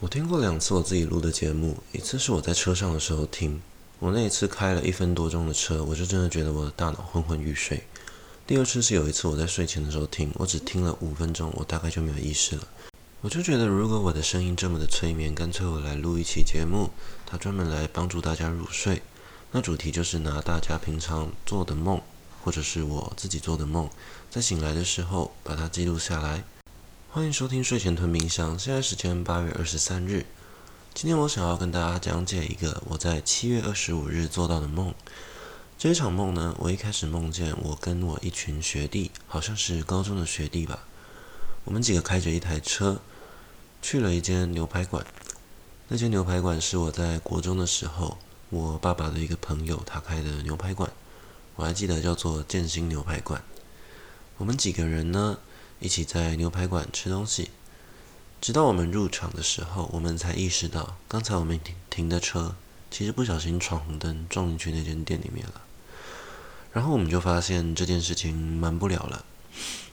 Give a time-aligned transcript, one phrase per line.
[0.00, 3.60] 我听过两次我自己录的节目，一次是我在车上的时候听，
[3.98, 7.82] 我那一次开了一分多钟的车，我就真的觉得我的大脑昏昏欲睡。
[8.46, 12.62] 第二次是有一次我在睡前的时候听，我只听了五分钟，我大概就没有意识了。
[13.22, 16.90] 我就觉得如果我的声音这么的催眠，干脆我来录一期节目，
[17.26, 19.02] 它专门来帮助大家入睡。
[19.50, 22.00] 那主题就是拿大家平常做的梦，
[22.44, 23.90] 或者是我自己做的梦，
[24.30, 26.44] 在醒来的时候把它记录下来。
[27.10, 30.26] 欢迎收听睡前吞冥想，现在时间八月二十三日。
[30.92, 34.94] 今天我想要跟大家讲解一个我在七月二十五日做到的梦。
[35.78, 40.80] 这一场梦呢，我一开始梦见我跟我一群学弟，好像是高中的学弟吧，
[41.64, 43.00] 我们几个开着一台车，
[43.80, 45.06] 去了一间牛排馆。
[45.88, 48.18] 那间牛排馆是我在国中的时候，
[48.50, 50.92] 我爸爸的一个朋友他开的牛排馆，
[51.56, 53.42] 我还记得叫做建新牛排馆。
[54.36, 55.38] 我们几个人呢，
[55.80, 57.50] 一起在牛排馆吃东西，
[58.40, 62.56] 直到我们入场的时候，我们才意识到，刚才我们停停的车，
[62.90, 65.62] 其实不小心闯红灯撞进去那间店里面了。
[66.72, 69.24] 然后我们就发现这件事情瞒不了了，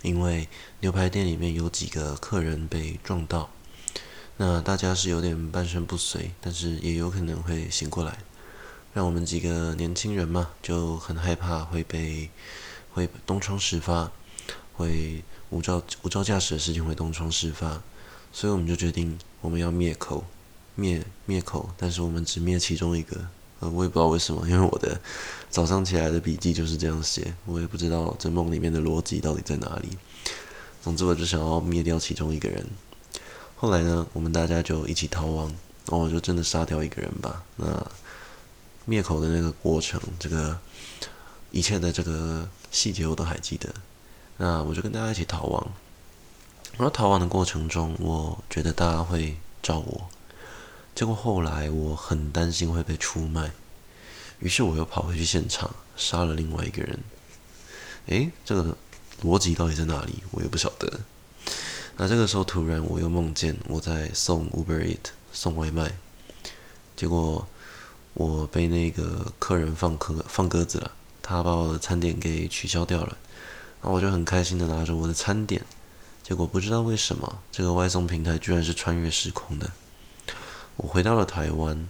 [0.01, 0.47] 因为
[0.79, 3.49] 牛排店里面有几个客人被撞到，
[4.37, 8.19] 那大家是有点半身不遂，但是也有可能会醒过来，
[8.93, 12.29] 让我们几个年轻人嘛就很害怕会被
[12.93, 14.11] 会东窗事发，
[14.75, 15.23] 会。
[15.51, 17.81] 无照无照驾驶的事情会东窗事发，
[18.33, 20.25] 所以我们就决定我们要灭口，
[20.73, 23.15] 灭灭口，但是我们只灭其中一个。
[23.59, 24.99] 呃，我也不知道为什么，因为我的
[25.49, 29.97] 早上起来的笔记就是这样写，我也不知道这梦里面的逻辑到底在哪里。
[30.81, 32.65] 总之，我就想要灭掉其中一个人。
[33.55, 35.47] 后来呢，我们大家就一起逃亡，
[35.85, 37.43] 然后我就真的杀掉一个人吧。
[37.55, 37.91] 那
[38.83, 40.59] 灭口的那个过程，这个
[41.51, 43.73] 一切的这个细节我都还记得。
[44.37, 45.71] 那我就跟大家一起逃亡，
[46.73, 50.09] 然后逃亡的过程中，我觉得大家会找我，
[50.93, 53.51] 结果后来我很担心会被出卖，
[54.39, 56.99] 于是我又跑回去现场杀了另外一个人。
[58.07, 58.77] 诶，这个
[59.23, 60.21] 逻辑到底在哪里？
[60.31, 60.99] 我也不晓得。
[61.97, 65.93] 那这个时候突然我又梦见我在送 Uber Eat 送外卖，
[66.97, 67.47] 结果
[68.13, 70.91] 我被那个客人放鸽放鸽子了，
[71.21, 73.17] 他把我的餐点给取消掉了。
[73.85, 75.63] 然后我就很开心的拿着我的餐点，
[76.23, 79.69] 结果不知道为什么，这个外送平台居然是穿越时空的。
[80.77, 81.87] 我回到了台湾，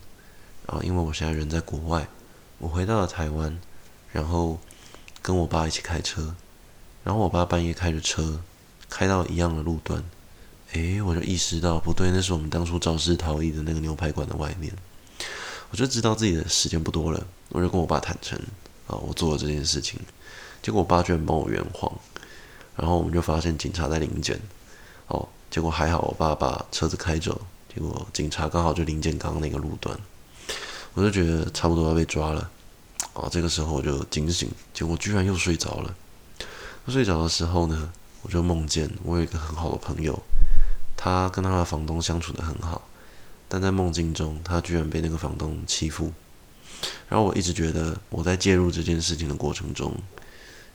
[0.67, 2.09] 然后因为我现在人在国外，
[2.57, 3.57] 我回到了台湾，
[4.11, 4.59] 然后
[5.21, 6.35] 跟我爸一起开车，
[7.05, 8.41] 然后我爸半夜开着车，
[8.89, 10.03] 开到一样的路段，
[10.73, 14.73] 诶，我就意识到不对，那是我们当初肇事逃逸的那个牛排馆的外面。
[15.71, 18.37] 我就知道自己的时间不多了，我就跟我爸坦诚，
[18.85, 19.97] 啊，我做了这件事情。
[20.65, 21.93] 结果我爸居然帮我圆谎，
[22.75, 24.41] 然后我们就发现警察在临检，
[25.05, 27.39] 哦，结果还好，我爸把车子开走，
[27.71, 29.95] 结果警察刚好就临检刚刚那个路段，
[30.95, 32.49] 我就觉得差不多要被抓了，
[33.13, 35.95] 哦，这个时候我就惊醒，结果居然又睡着了。
[36.87, 37.91] 睡着的时候呢，
[38.23, 40.19] 我就梦见我有一个很好的朋友，
[40.97, 42.81] 他跟他的房东相处得很好，
[43.47, 46.11] 但在梦境中，他居然被那个房东欺负，
[47.07, 49.93] 然后我一直觉得我在介入这件事情的过程中。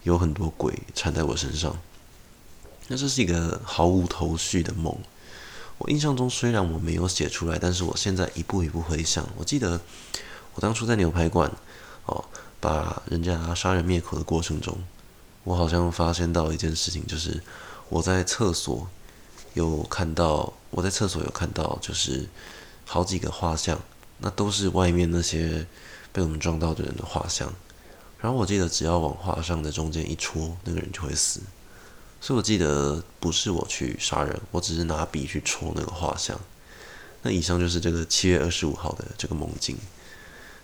[0.03, 1.79] 有很多鬼缠在我身上，
[2.89, 4.97] 那这是一个毫无头绪的梦。
[5.79, 9.81] 我印象中虽然我没有写出来，但是我现在一步一步回想，我记得
[10.55, 11.51] 我当初在牛排馆
[12.07, 12.25] 哦，
[12.61, 14.77] 把人家杀人灭口的过程中，
[15.45, 17.43] 我好像发现到一件事情，就是
[17.89, 18.89] 我在厕所
[19.55, 22.29] 有看到，我在厕所有看到，就是
[22.85, 23.81] 好几个画像，
[24.19, 25.67] 那都是外面那些
[26.13, 27.51] 被我们撞到的人的画像。
[28.23, 31.41] 然后我记得，只要往画像的中间一戳，那个人就会死。
[32.21, 36.39] 所以我记得不是我去杀人，我只是拿笔去戳那个画像。
[37.23, 39.79] 那以上就是这个七月二十五号的这个梦境。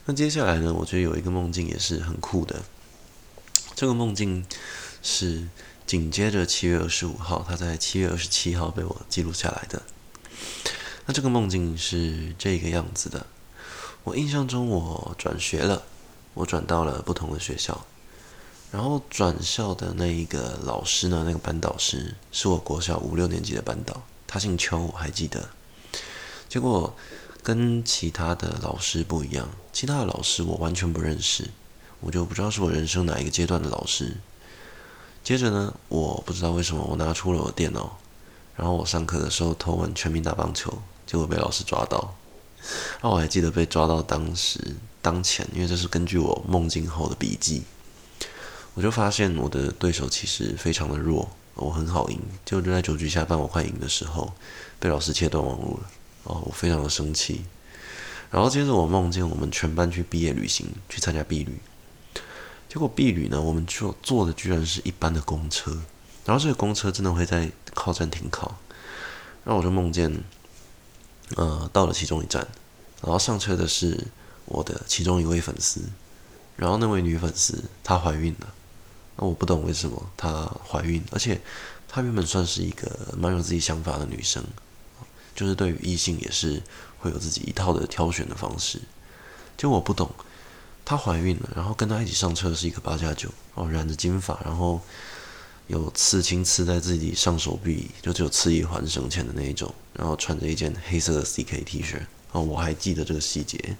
[0.04, 2.62] 那接下来呢，我觉得有一个梦境也是很酷的。
[3.74, 4.44] 这个梦境
[5.02, 5.48] 是
[5.86, 9.82] 紧接着七月二十五号，它在七月二十七号被我记录下来的。
[11.06, 13.26] 那这个梦境是这个样子的。
[14.04, 15.82] 我印象中我转学了。
[16.36, 17.86] 我转到了不同的学校，
[18.70, 25.48] 然后转校的那一个老师呢，那个班导师是我国小五六年级的班导，他姓邱，我还记得。
[26.46, 26.94] 结果
[27.42, 31.48] 跟其他的老师不一样，其他的老师我完全不认识，
[32.00, 34.18] 我就不知道是我人生哪一个阶段的老师。
[35.24, 37.96] 接着呢，我不知道为什么我拿出了我电脑，
[38.56, 40.70] 然后我上课的时候偷玩《全民打棒球》，
[41.10, 42.14] 结果被老师抓到。
[43.02, 44.60] 那 我还记得被抓到当时。
[45.02, 47.62] 当前，因为这是根据我梦境后的笔记，
[48.74, 52.20] 我就发现我的对手其实非常的弱，我很好赢。
[52.44, 54.32] 就就在九局下半我快赢的时候，
[54.80, 55.86] 被老师切断网路了。
[56.24, 57.44] 哦，我非常的生气。
[58.32, 61.60] 然后接着我梦见我们全班去毕业旅行，去参加毕旅。
[62.68, 65.70] 结果毕旅呢，我们就坐的居然是一般的公车，
[66.24, 68.56] 然后这个公车真的会在靠站停靠。
[69.44, 70.12] 然后我就梦见，
[71.34, 72.46] 呃，到了其中一站，
[73.02, 74.06] 然后上车的是
[74.44, 75.80] 我的其中一位粉丝，
[76.56, 78.54] 然后那位女粉丝她怀孕了。
[79.16, 81.40] 那我不懂为什么她怀孕，而且
[81.88, 84.44] 她原本算是一个蛮有自己想法的女生，
[85.34, 86.62] 就是对于异性也是
[87.00, 88.80] 会有自己一套的挑选的方式。
[89.56, 90.08] 就我不懂，
[90.84, 94.80] 她怀孕了，然后跟她一起上车的是一个八加九，哦，染着金发，然后。
[95.68, 102.00] 有刺青刺在自己上手臂，就只有刺一环省钱的那一种，然后穿着一件黑色的 CK T 恤，
[102.32, 103.76] 哦，我还记得这个细节。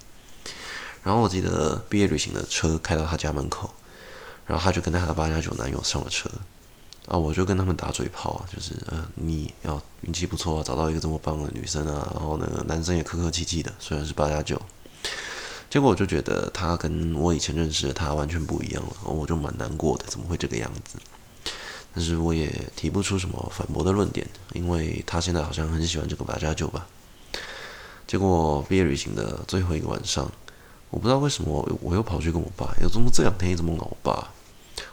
[1.02, 3.72] 然后我记得毕业旅行的车开到他家门口，
[4.44, 6.28] 然后他就跟他的八加九男友上了车，
[7.06, 14.60] 啊，我就跟他们打嘴炮啊，就是呃，你要运气不错啊，找到一个这么棒的女生啊，然后那个男生也客客气气的，虽然是八加九，
[15.70, 20.98] 结果我就觉得他跟我以前认识的他完全不一样了，我就蛮难过的，怎么会这个样子？
[21.96, 26.86] 但是我也提不出什么反驳的论点，因为他现在好像很喜欢这个八加九吧。
[28.06, 30.30] 结果毕业旅行的最后一个晚上，
[30.90, 34.28] 我不知道为什么我，又跑去跟我爸，有这么这两天一直梦到我爸，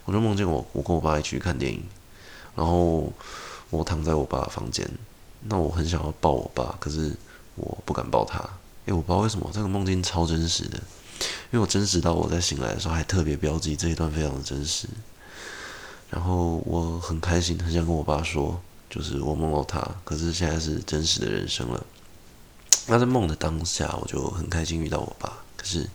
[0.06, 1.84] 我就梦见我我跟我爸一起去看电影，
[2.56, 3.12] 然后
[3.70, 4.90] 我躺在我爸房间，
[5.42, 7.12] 那我很想要抱我爸，可是
[7.56, 8.40] 我不敢抱他，
[8.86, 10.78] 因为我不知道为什么这个梦境超真实的，
[11.52, 14.88] 因为我真实到我在醒来的时候还特别标记这一段非常的真实。
[16.14, 21.84] 然后我很开心，很想跟我爸说，就是我梦到他，可是现在是真实的人生了。
[22.86, 25.90] 那在梦的当下，我就很开心遇到我爸，可是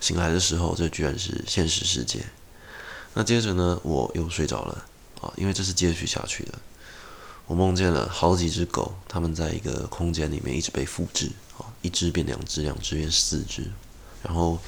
[0.00, 2.24] 醒来的时候，这居然是现实世界。
[3.12, 4.86] 那接着呢，我又睡着了
[5.20, 6.54] 啊，因为这是接续下去的。
[7.46, 13.70] 我梦见了好几只狗，它们在一个空间里面一直被复制啊，一只变两只，两只变四只，
[14.22, 14.58] 然后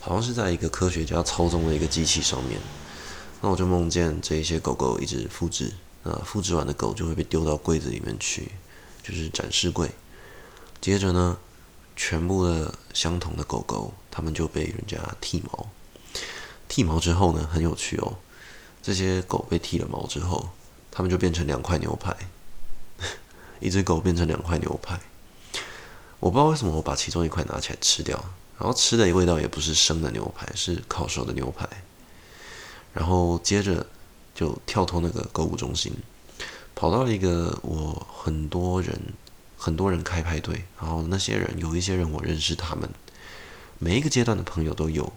[0.00, 2.58] 好像是在一个科学家操纵的一个机器上面。
[3.40, 5.72] 那我就梦见这些狗狗一直复制，
[6.02, 8.52] 那复制完的狗就会被丢到柜子里面去，
[9.02, 9.90] 就是展示柜。
[10.80, 11.38] 接着呢，
[11.96, 15.68] 全部的相同的狗狗，它们就被人家剃毛。
[16.68, 18.16] 剃毛之后呢，很有趣哦，
[18.82, 20.50] 这些狗被剃了毛之后，
[20.90, 22.14] 它们就变成两块牛排。
[23.60, 25.00] 一只狗变成两块牛排，
[26.18, 28.22] 我不知道为什么我把其中一块拿起来吃掉，
[28.58, 31.66] 然后吃的味道也不是生的牛排，是烤熟的牛排。
[32.92, 33.86] 然后接着
[34.34, 35.92] 就跳脱那个购物中心，
[36.74, 38.98] 跑到了一个我很多人
[39.56, 42.88] 很多人开派对，然后那些人有一些人我认识他们，
[43.78, 45.12] 每一个阶段的朋友都有，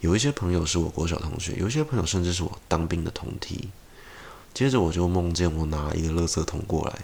[0.00, 3.68] 有一些朋友是我国小同学，有一些朋友甚至是我当兵的同梯。
[4.54, 7.00] 接着我就梦见我拿一个垃圾桶过来，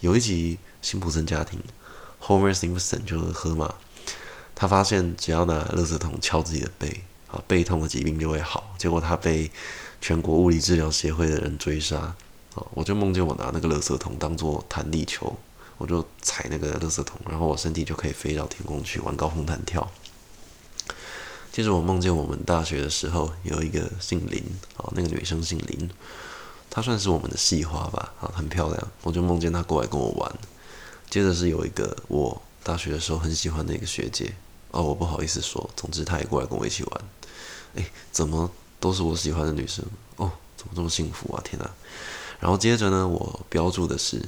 [0.00, 1.60] 有一集辛普森家庭
[2.20, 3.74] ，Homer Simpson 就是河马，
[4.54, 7.04] 他发现只要拿垃圾桶敲自己的背。
[7.30, 8.74] 啊，背痛的疾病就会好。
[8.78, 9.50] 结果他被
[10.00, 12.14] 全国物理治疗协会的人追杀。
[12.54, 15.36] 啊，我就梦见我拿那个垃圾桶当做弹力球，
[15.76, 19.88] 我就踩那个垃圾桶，然后我身体就可以飞到天空去玩高空弹跳。
[21.52, 24.42] 接着我梦见我们大学的时候有一个姓林，
[24.76, 25.88] 啊，那个女生姓林，
[26.70, 28.88] 她算是我们的系花吧，啊，很漂亮。
[29.02, 30.34] 我就梦见她过来跟我玩。
[31.10, 34.34] 接着是有一个我大学的时候很喜欢的一个学姐。
[34.70, 37.00] 哦，我不好意思说，总之她也过来跟我一起玩。
[37.78, 39.84] 诶，怎么都是我喜欢的女生？
[40.16, 41.40] 哦，怎么这么幸福啊！
[41.44, 41.70] 天哪！
[42.40, 44.20] 然后接着呢，我标注的是，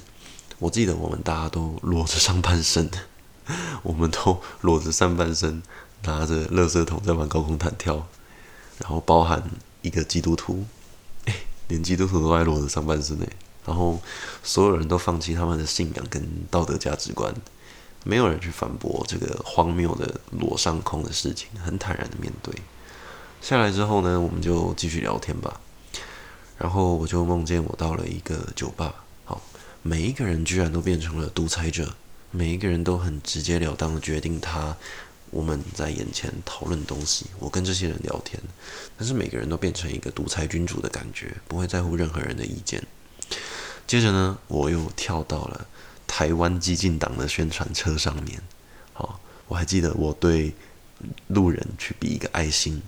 [0.59, 2.91] 我记得我们大家都裸着上半身，
[3.83, 5.63] 我们都裸着上半身，
[6.03, 8.07] 拿着垃圾桶在玩高空弹跳，
[8.79, 9.43] 然后包含
[9.83, 10.65] 一个基督徒，
[11.27, 11.35] 诶，
[11.69, 13.29] 连基督徒都爱裸着上半身诶，
[13.67, 14.01] 然后
[14.43, 17.35] 所有人都放弃他们的信仰跟道德价值观。
[18.03, 22.55] 没有人去反驳这个荒谬的裸上空的事情，很坦然的面对。
[23.41, 25.61] 下来之后呢，我们就继续聊天吧。
[26.59, 28.95] 然后我就梦见我到了一个酒吧，
[29.25, 29.41] 好，
[29.83, 31.95] 每一个人居然都变成了独裁者，
[32.31, 34.77] 每一个人都很直截了当的决定他
[35.31, 37.27] 我们在眼前讨论东西。
[37.39, 38.41] 我跟这些人聊天，
[38.99, 42.83] 但是每个人都变成一个独裁君主的感觉，不会在乎任何人的意见。
[43.87, 45.67] 接着呢，我又跳到了。
[46.07, 48.43] 台湾激进党的宣传车上面，
[48.93, 50.53] 好，我还记得我对
[51.29, 52.83] 路人去比一个爱心，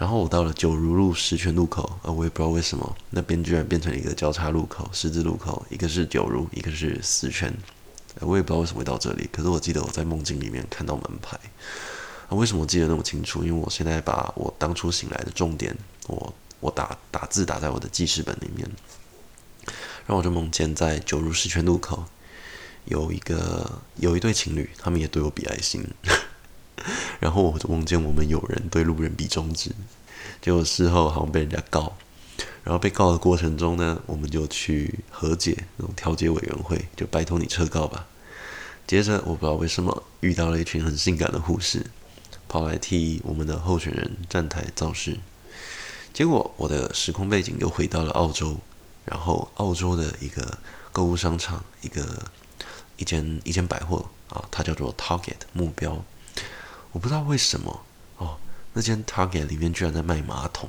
[0.00, 7.52] 然后我到了九如路十全路口，呃，我也不知道为什么那边居然变成了一个交叉路口，十字路口，一个是九如，一个是十全，
[8.20, 11.38] 我也不知道为什么会到这里，可是我记得我在梦境里面看到门牌，
[12.28, 13.44] 啊，为什么我记得那么清楚？
[13.44, 15.76] 因为我现在把我当初醒来的重点，
[16.06, 18.66] 我我打打字打在我的记事本里面，
[20.06, 22.02] 然后我就梦见在九如十全路口。
[22.86, 25.86] 有一个有一对情侣，他们也对我比爱心，
[27.20, 29.70] 然后我就梦见我们有人对路人比中指，
[30.40, 31.92] 结果事后好像被人家告，
[32.64, 38.06] 然后被告的过程中呢，我们就去和解那种调解委员会，就拜托你撤告吧。
[38.86, 41.86] 接着我不知道为什么遇到了一群很性感的护士，
[42.48, 45.18] 跑来替我们的候选人站台造势，
[46.12, 48.56] 结果我的时空背景又回到了澳洲，
[49.04, 50.58] 然后澳洲的一个
[50.90, 52.24] 购物商场，一个
[52.96, 56.02] 一间一间百货啊，它叫做 Target 目标，
[56.92, 57.80] 我不知道为什么
[58.18, 58.36] 哦，
[58.72, 60.68] 那间 Target 里面居然在卖马桶，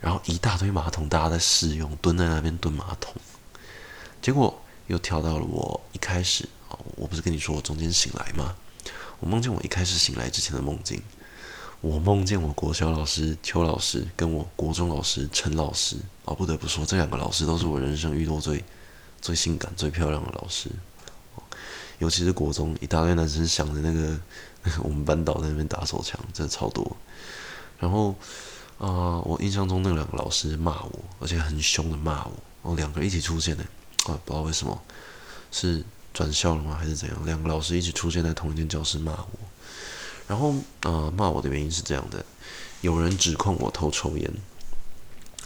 [0.00, 3.14] 然后一大堆马桶，大家在试用，蹲在那边蹲马桶，
[4.22, 6.78] 结果又跳到了我一开始哦。
[6.96, 8.54] 我不是跟你说我中间醒来吗？
[9.20, 11.02] 我梦见我一开始醒来之前的梦境，
[11.80, 15.96] 我梦见我国小老师邱老师跟我国中老师陈老师。
[16.24, 18.64] 哦，不得不说，这两个老师都是我人生遇到最
[19.20, 20.70] 最性感、最漂亮的老师。
[21.98, 24.18] 尤其是国中一大堆男生想着那个
[24.82, 26.96] 我们班导在那边打手枪，真的超多。
[27.78, 28.14] 然后
[28.78, 32.32] 啊、我印象中那两个老师骂我，而且很凶的骂我。
[32.62, 33.62] 哦，两个人一起出现的，
[34.06, 34.80] 啊，不知道为什么
[35.50, 35.84] 是。
[36.14, 36.74] 转校了吗？
[36.80, 37.26] 还是怎样？
[37.26, 39.28] 两个老师一起出现在同一间教室骂我，
[40.26, 42.24] 然后呃骂我的原因是这样的：
[42.80, 44.32] 有人指控我偷抽烟，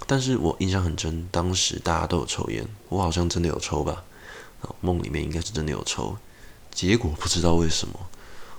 [0.07, 4.05] 但是我印象很深，当时大家都有抽烟，我好像真的有抽吧？
[4.81, 6.17] 梦里面应该是真的有抽，
[6.73, 8.09] 结果不知道为什么，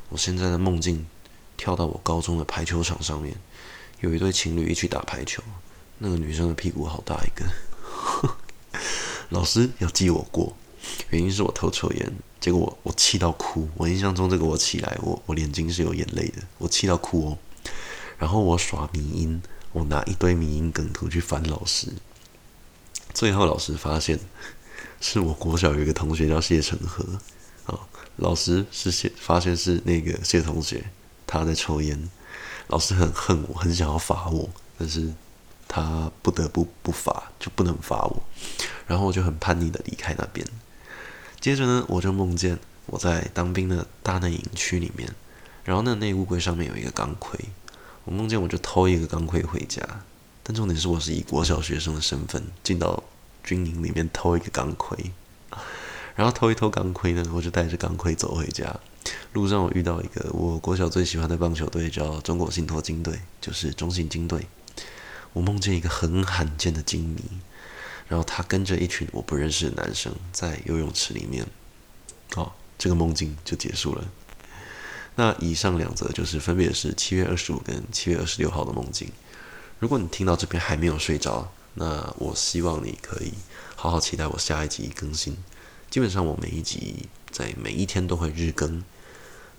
[0.10, 1.06] 我现在的梦境
[1.58, 3.36] 跳到我高中的排球场上面，
[4.02, 5.42] 有一对情侣一起打排球，
[6.00, 7.46] 那个女生的屁股好大一个，
[9.30, 10.56] 老师要记我过。
[11.12, 13.70] 原因是我偷抽烟，结果我我气到哭。
[13.76, 17.38] 我印象中这个我起来，我我眼睛是有眼泪的，我气到哭哦。
[18.18, 19.42] 然后我耍迷因，
[19.74, 21.94] 我拿一堆迷因梗图去烦老师。
[23.14, 24.20] 最后老师发现，
[25.00, 27.06] 是我国小有一个同学叫谢承和，
[28.22, 30.86] 老师是谢发现是那个谢同学
[31.26, 32.10] 他在抽烟，
[32.68, 34.48] 老师很恨我，很想要罚我，
[34.78, 35.12] 但是
[35.68, 38.24] 他不得不不罚，就不能罚我。
[38.86, 40.46] 然后我就很叛逆的离开那边。
[41.40, 45.10] 接着呢，我就梦见我在当兵的大内营区里面，
[45.64, 47.40] 然后那内务柜上面有一个钢盔，
[48.04, 49.82] 我梦见我就偷一个钢盔回家，
[50.44, 53.04] 但重点是我是以国小学生的身份进到
[53.44, 55.12] 军营里面偷一个钢盔，
[56.22, 58.80] 然后偷一偷钢盔呢，我就带着钢盔走回家。
[59.34, 64.46] 路上我遇到一个我国小最喜欢的棒球队，叫中国信托金队，就是中信金队。
[65.34, 67.24] 我梦见一个很罕见的金迷。
[68.08, 71.44] 然后他跟着一群我不认识的男生在游泳池里面，
[72.36, 74.08] 哦，这个梦境就结束了。
[75.16, 79.10] 那以上两则就是分别是七月二十五跟七月二十六号的梦境。
[79.80, 83.34] 如果你听到这边还没有睡着，那我希望你可以
[83.76, 85.36] 好好期待我下一集更新。
[85.92, 88.84] 基本上我每一集在每一天都会日更。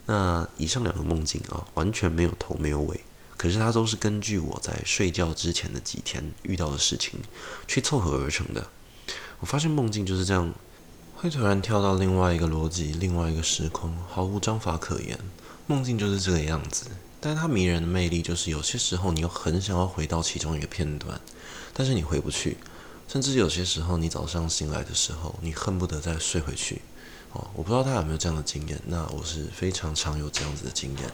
[0.06, 3.00] 那以上两个梦境啊，完全没有头没有尾。
[3.36, 7.20] 可是它都是根据我在睡觉之前的几天遇到的事情
[7.68, 8.66] 去凑合而成的。
[9.40, 10.54] 我发现梦境就是这样，
[11.16, 15.18] 会突然跳到另外一个逻辑、另外一个时空，毫无章法可言。
[15.66, 16.86] 梦境就是这个样子，
[17.20, 21.20] 但是它迷人的魅力就是有些时候你又很想要回到其中一个片段，
[21.74, 22.56] 但是你回不去，
[23.12, 26.80] 甚至有些时候你早上醒来的时候，你恨不得再睡回去。
[27.32, 31.10] 哦，我不知道大家有没有这样的经验，那我是非常常有这样子的经验。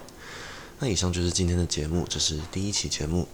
[0.78, 3.26] 那以上就是今天的节目，这是第一期节目，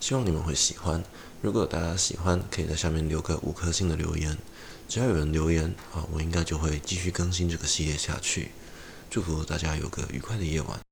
[0.00, 1.04] 希望你们会喜欢。
[1.40, 4.36] 如果大家喜欢，可以在下面留个五颗星的留言，
[4.88, 8.50] 只要有人留言啊，我应该就会继续更新这个系列下去。
[9.08, 10.89] 祝福大家有个愉快的夜晚。